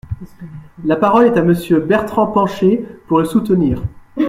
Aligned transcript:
La 0.83 0.95
parole 0.95 1.25
est 1.27 1.37
à 1.37 1.43
Monsieur 1.43 1.79
Bertrand 1.79 2.25
Pancher, 2.25 2.77
pour 3.07 3.19
le 3.19 3.25
soutenir. 3.25 3.83